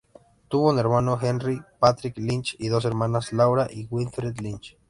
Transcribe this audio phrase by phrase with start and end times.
[0.47, 4.75] Tuvo un hermano, Henry Patrick Lynch y dos hermanas, Laura y Winifred Lynch.